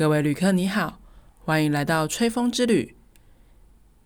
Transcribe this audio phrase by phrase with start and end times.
[0.00, 0.98] 各位旅客你好，
[1.44, 2.96] 欢迎来到吹风之旅。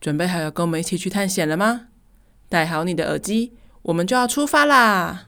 [0.00, 1.88] 准备好要跟我们一起去探险了吗？
[2.48, 3.52] 戴好你的耳机，
[3.82, 5.26] 我们就要出发啦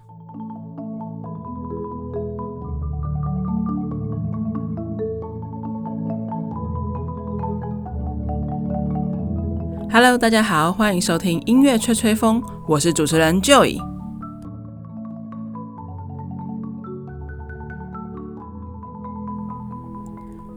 [9.92, 13.93] ！Hello，大家好，欢迎收听音乐吹吹风，我是主持人 Joy。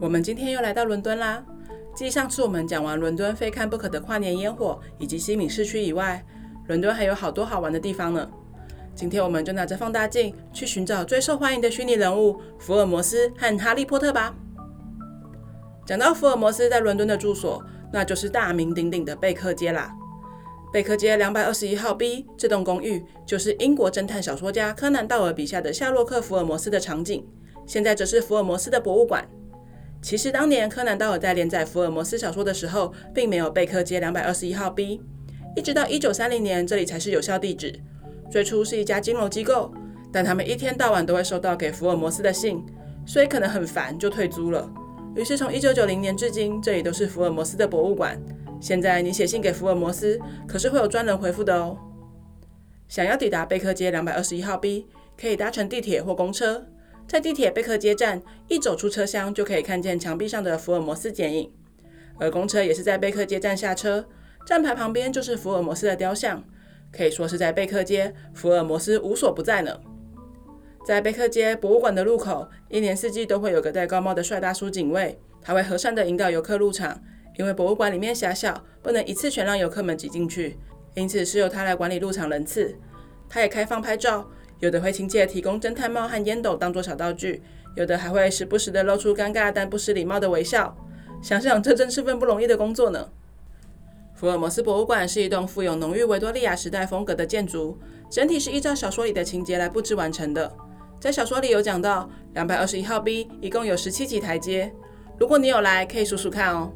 [0.00, 1.44] 我们今天又来到伦敦啦。
[1.92, 6.24] 继上次我们讲完伦敦非看不可的跨年烟火以及西敏市区以外，
[6.68, 8.30] 伦敦还有好多好玩的地方呢。
[8.94, 14.36] 今天我们就拿着放大镜去寻找最受欢迎的虚拟人物福尔摩斯和哈利波特吧。
[15.84, 17.60] 讲到福尔摩斯在伦敦的住所，
[17.92, 19.92] 那就是大名鼎鼎的贝克街啦。
[20.72, 27.26] 贝克街两百二十一号 B 这栋公寓，就是英国侦探小说家柯南道尔笔下的夏洛克·福尔摩斯的场景，
[27.66, 29.26] 现在则是福尔摩斯的博物馆。
[30.08, 35.02] 其实当年柯南道尔在连载福尔摩斯小说的时候，并没有贝克街两百二十一号 B，
[35.54, 37.78] 一直到一九三零年，这里才是有效地址。
[38.30, 39.70] 最初是一家金融机构，
[40.10, 42.64] 但他们一天到晚都会收到给福尔摩斯的信，
[43.04, 44.66] 所以可能很烦，就退租了。
[45.14, 48.18] 于是从一九九零年至今，这里都是福尔摩斯的博物馆。
[48.62, 51.76] 现在你写信给福尔摩斯，可是会有专人回复的哦。
[52.88, 54.86] 想要抵达贝克街两百二十一号 B，
[55.20, 56.64] 可以搭乘地铁或公车。
[57.08, 61.50] 在地铁贝克街站一走出车厢，就可以看见墙壁上的福尔摩斯剪影，
[62.18, 64.06] 而公车也是在贝克街站下车，
[64.44, 66.44] 站牌旁边就是福尔摩斯的雕像，
[66.92, 69.80] 可以说是在贝克街，福尔摩斯无所不在呢。
[70.86, 77.00] 在贝克街博物馆的入口，一年四季都会有个戴高帽的帅大叔警卫，他会和善地引导游客入场，
[77.38, 80.58] 因为博物馆里面狭小，不能一次全让游客们挤进去，
[80.94, 82.76] 因此是由他来管理入场人次。
[83.30, 84.28] 他也开放拍照。
[84.60, 87.42] 有的会亲切提供侦探帽和烟斗当做小道具，
[87.76, 90.76] 有的还会时不时的露出尴尬但不失礼貌的微笑。
[91.22, 93.08] 想想这真是份不容易的工作呢。
[94.14, 97.78] 福尔摩斯博物馆是一栋富有浓郁维多利亚时代风格的建筑，
[98.10, 100.52] 整体是依照小说里的情节来布置完成的。
[100.98, 104.72] 在小说里有讲到，两百二十一号 B 一共有十七级台阶，
[105.18, 106.72] 如果你有来，可以数数看哦。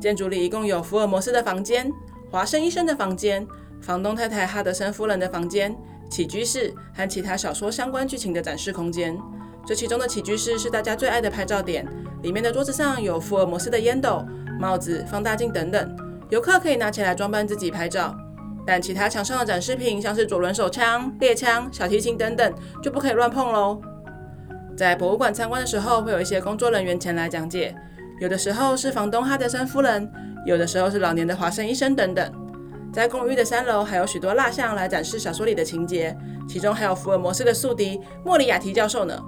[0.00, 1.92] 建筑里一共有福尔摩斯的房间、
[2.30, 3.46] 华生医生的房间、
[3.82, 5.76] 房东太太哈德森夫人的房间。
[6.10, 9.16] 起居室和其他小说相关剧情的展示空间，
[9.64, 11.86] 这其中的起居室是大家最爱的拍照点。
[12.22, 14.22] 里面的桌子上有福尔摩斯的烟斗、
[14.58, 15.96] 帽子、放大镜等等，
[16.28, 18.14] 游客可以拿起来装扮自己拍照。
[18.66, 23.80] 但其他墙上的展示品，像是左轮手枪、猎枪、小提琴等等，就不可以乱碰喽。
[24.76, 27.74] 在博物馆参观的时候，会有一些工作人员前来讲解，
[28.20, 30.10] 有的时候是房东哈德森夫人，
[30.44, 32.30] 有的时候是老年的华生医生等等。
[32.92, 36.16] 在公寓的三楼还有许多蜡像来展示小说里的情节，
[36.48, 39.22] 其中还有福尔摩斯的宿敌莫里亚蒂教授呢。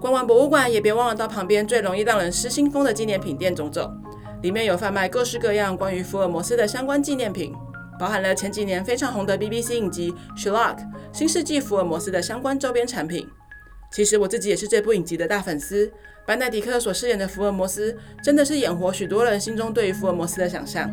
[0.00, 3.90] 逛完博物馆，也别忘了到旁边最容易让人失心疯的纪念品店走走，
[4.42, 7.52] 里面有贩卖各式各样关于福尔摩斯的相关纪念品，
[7.98, 10.76] 包含了前几年非常红的 BBC 影集《Sherlock》
[11.12, 13.26] 新世纪福尔摩斯的相关周边产品。
[13.90, 15.90] 其实我自己也是这部影集的大粉丝，
[16.26, 20.92] 班奈迪克所饰演的福尔摩斯真的是演活许多人心中对于福尔摩斯的想象。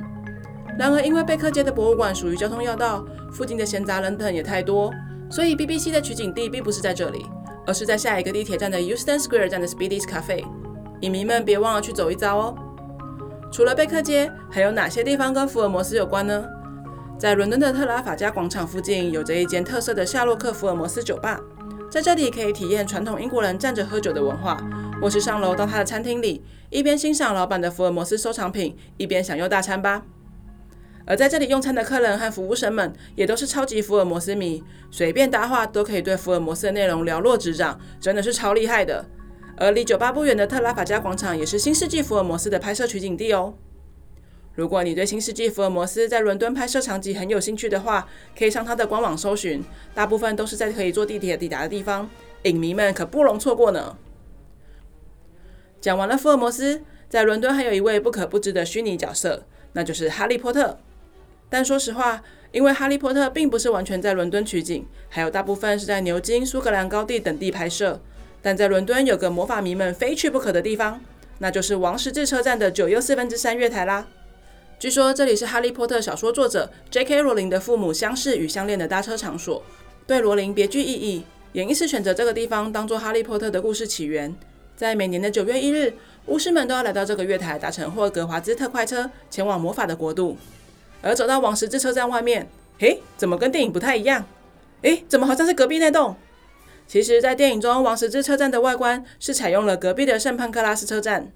[0.80, 4.92] 然而，因为贝克街的博物馆属于交通要道，附近的闲杂人等也太多，
[5.30, 7.26] 所以 BBC 的取景地并不是在这里，
[7.68, 10.44] 而是在下一个地铁站的 Euston Square 站的 Speedy's Cafe。
[11.02, 12.56] 影迷们别忘了去走一遭哦。
[13.52, 16.46] 除了贝克街，还有哪些地方跟福尔摩斯有关呢？
[17.20, 21.40] 在伦敦的特拉法加广场附近，有着一间特色的夏洛克·福尔摩斯酒吧，
[21.90, 24.58] 在这里可以体验传统英国人站着喝酒的文化，
[25.02, 30.03] 或是上楼到他的餐厅里，一边欣赏老板的福尔摩斯收藏品，一边享用大餐吧。
[31.06, 39.06] 而在这里用餐的客人和服务生们也都是超级福尔摩斯迷，随便搭话都可以对福尔摩斯的内容了若指掌，真的是超厉害的。
[39.57, 43.53] 而离酒吧不远的特拉法加广场也是新世纪福尔摩斯的拍摄取景地哦。
[44.53, 48.07] 如果你对新世纪福尔摩斯在伦敦拍摄场景很有兴趣的话，
[48.38, 49.63] 可以上他的官网搜寻，
[49.94, 52.09] 大部分都是在可以坐地铁抵达的地方，
[52.44, 53.97] 影迷们可不容错过呢。
[55.79, 60.78] 讲完了福尔摩斯，在伦敦还有一位不可不知的虚拟角色，那就是哈利波特。
[61.52, 68.00] 但说实话，因为《哈利波特》并不是完全在伦敦取景，还有大部分是在牛津、苏格兰高地等地拍摄。
[68.42, 71.02] 但在伦敦有个魔法迷们非去不可的地方，
[71.40, 74.08] 那就是王十字车站的九又四分之三月台啦。
[74.80, 77.22] 据说这里是《哈利波特》小说作者 J.K.
[77.22, 79.62] 罗琳的父母相识与相恋的搭车场所，
[80.08, 84.34] 对罗琳别具意义，也因此选择这个地方当做《哈利波特》的故事起源。
[84.78, 85.94] 在每年的九月一日，
[86.28, 90.38] 巫师们都要来到这个月台，搭乘霍格华兹特快车前往魔法的国度。
[91.02, 92.48] 而走到王十字车站外面，
[92.80, 94.26] 嘿，怎么跟电影不太一样？
[94.84, 96.16] 诶，怎么好像是隔壁那栋？
[96.88, 101.32] 其实，在电影中，王十字车站的外观是采用了隔壁的圣潘克拉斯车站。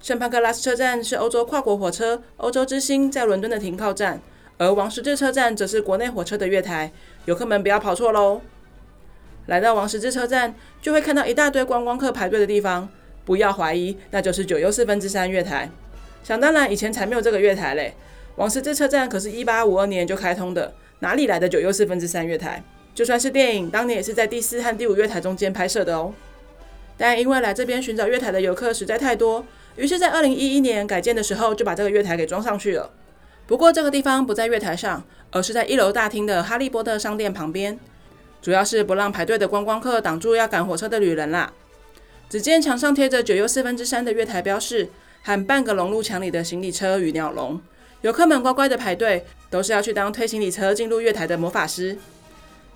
[0.00, 4.20] 圣潘克拉斯车站是欧洲跨国火车“欧洲之星”在伦敦的停靠站，
[4.58, 6.92] 而王十字车站则是国内火车的月台。
[7.24, 8.42] 游客们不要跑错喽！
[9.46, 12.88] 来到王十字车站，就会看到一大堆观光客排队的地方。
[13.24, 15.70] 不要怀疑，那就是九又四分之三月台。
[16.22, 17.94] 想当然，以前才没有这个月台嘞。
[18.36, 22.62] 王十字车站可是一八五二年就开通的，哪里来的九又四分之三月台？
[22.94, 26.12] 就算是电影，当年也是在第四和第五月台中间拍摄的哦。
[26.96, 29.44] 但因为来这边寻找月台的游客实在太多，
[29.76, 32.90] 于是，在二零一一年改建的时候，就把这个月台给装上去了。
[33.46, 37.78] 不过，这个地方不在月台上，而是在一楼大厅的哈利波特商店旁边，
[38.40, 41.52] 主要是不让排队的观光客挡住要赶火车的旅人啦。
[42.28, 44.88] 只见墙上贴着九又四分之三的月台标示，
[45.22, 47.60] 和半个融入墙里的行李车与鸟笼。
[48.04, 51.96] 游客们乖乖的排队，都是要去当推行李车进入月台的魔法师。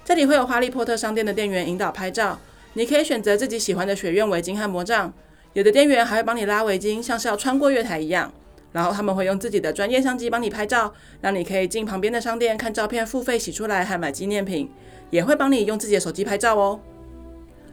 [0.03, 2.41] 这里会有哈利波特商店的店员引导拍照，
[2.73, 5.13] 你可以选择自己喜欢的学院围巾和魔杖。
[5.53, 8.33] 有的店员还会帮你拉围巾，像是要穿过月台一样。
[8.73, 14.71] 然后他们会用自己的专业相机帮你拍照，让你可以进旁边的商店看照片，付费洗出来还买纪念品。
[15.11, 16.81] 也会帮你用自己的手机拍照哦。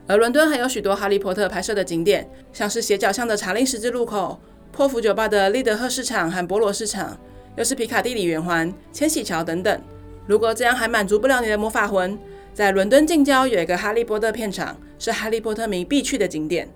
[0.06, 4.38] 而伦敦还有许多哈利波特拍摄的景点，像是斜角巷的查令十字路口、
[4.72, 7.18] 破釜酒吧的利德赫市场和博罗市场。
[7.56, 9.80] 又是皮卡蒂里圆环、千禧桥等等。
[10.26, 12.18] 如果这样还满足不了你的魔法魂，
[12.52, 16.68] 在伦敦近郊有一个哈利波特片场，是哈利波特迷必去的景点。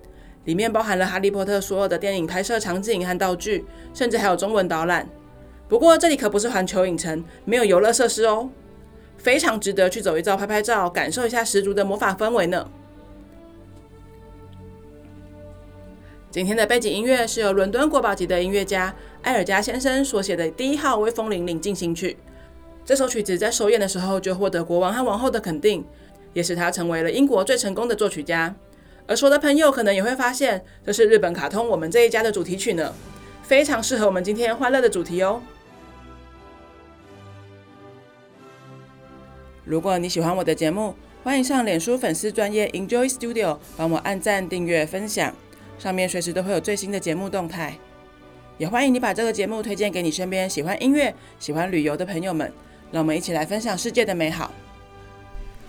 [0.45, 3.63] 里面包含了哈利波特所有的电影拍摄场景和道具，
[3.93, 5.07] 甚至还有中文导览。
[5.69, 8.49] 不过这里可不是环球影城，没有游乐设施哦。
[9.17, 12.67] 非常值得去走一遭、拍拍照，感受一下十足的魔法氛围呢。
[16.31, 22.13] 今天的背景音乐是由伦敦国宝级的音乐家埃尔加先生所写的《第一号威风凛凛进行曲》。
[22.85, 25.83] 这首曲子在首演的时候就获得国王和王后的肯定，
[26.31, 28.55] 也使他成为了英国最成功的作曲家。
[29.07, 32.93] 而熟的朋友可能也会发现，这是日本卡通《我们这一家》的主题曲呢，
[33.43, 35.41] 非常适合我们今天欢乐的主题哦。
[39.65, 40.95] 如果你喜欢我的节目，
[41.25, 45.35] 欢迎上脸书粉丝专业 Enjoy Studio 帮我按赞、订阅、分享。
[45.81, 47.73] 上面随时都会有最新的节目动态，
[48.59, 52.53] 也欢迎你把这个节目推荐给你身边喜欢音乐、喜欢旅游的朋友们，
[52.91, 54.51] 让我们一起来分享世界的美好。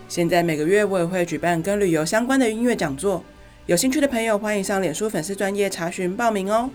[0.08, 3.24] 现在每个月我也会举办跟旅游相关的音乐讲座，
[3.64, 6.68] 有兴趣的朋友欢迎上脸书粉丝专页查询报名哦。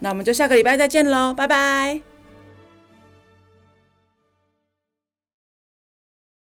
[0.00, 2.11] 那我们就下个礼拜再见喽，拜拜。